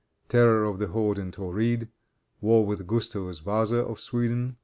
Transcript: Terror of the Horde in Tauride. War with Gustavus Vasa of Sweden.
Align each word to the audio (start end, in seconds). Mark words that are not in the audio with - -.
Terror 0.29 0.63
of 0.63 0.79
the 0.79 0.87
Horde 0.87 1.19
in 1.19 1.29
Tauride. 1.31 1.87
War 2.39 2.65
with 2.65 2.87
Gustavus 2.87 3.37
Vasa 3.37 3.85
of 3.85 3.99
Sweden. 3.99 4.57